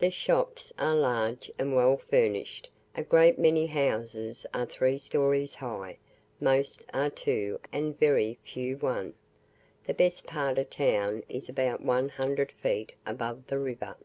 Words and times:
The 0.00 0.10
shops 0.10 0.72
are 0.76 0.96
large 0.96 1.48
and 1.56 1.72
well 1.76 1.96
furnished, 1.96 2.68
a 2.96 3.04
great 3.04 3.38
many 3.38 3.68
houses 3.68 4.44
are 4.52 4.66
three 4.66 4.98
stories 4.98 5.54
high, 5.54 5.98
most 6.40 6.84
are 6.92 7.10
two, 7.10 7.60
and 7.72 7.96
very 7.96 8.40
few 8.42 8.78
one. 8.78 9.14
The 9.86 9.94
best 9.94 10.26
part 10.26 10.58
of 10.58 10.68
town 10.68 11.22
is 11.28 11.48
about 11.48 11.80
one 11.80 12.08
hundred 12.08 12.50
feet 12.50 12.92
above 13.06 13.46
the 13.46 13.60
river. 13.60 13.96